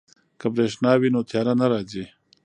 که 0.39 0.47
بریښنا 0.55 0.91
وي 0.97 1.09
نو 1.15 1.21
تیاره 1.29 1.53
نه 1.61 1.67
راځي. 1.71 2.05